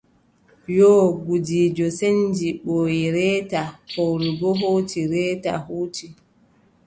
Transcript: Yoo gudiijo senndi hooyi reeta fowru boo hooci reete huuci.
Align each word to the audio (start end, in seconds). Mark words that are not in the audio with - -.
Yoo 0.77 1.03
gudiijo 1.25 1.87
senndi 1.99 2.47
hooyi 2.65 3.05
reeta 3.15 3.61
fowru 3.91 4.29
boo 4.39 4.55
hooci 4.61 4.99
reete 5.11 5.51
huuci. 5.65 6.05